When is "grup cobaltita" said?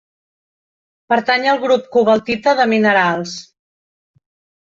1.65-2.55